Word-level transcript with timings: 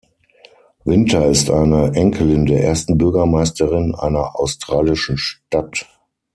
Wynter 0.83 1.27
ist 1.27 1.51
eine 1.51 1.91
Enkelin 1.93 2.47
der 2.47 2.63
ersten 2.63 2.97
Bürgermeisterin 2.97 3.93
einer 3.93 4.35
australischen 4.39 5.19
Stadt. 5.19 5.87